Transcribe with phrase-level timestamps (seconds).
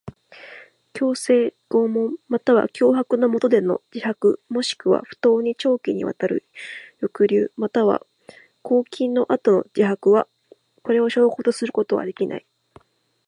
[0.93, 6.47] 強制、拷問または脅迫のもとでの自白もしくは不当に長期にわたる
[7.01, 8.03] 抑留または
[8.63, 10.27] 拘禁の後の自白は、
[10.81, 12.47] これを証拠とすることはできない。